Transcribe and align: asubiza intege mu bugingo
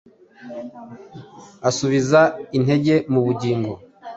asubiza 1.69 2.21
intege 2.57 2.95
mu 3.11 3.19
bugingo 3.25 3.71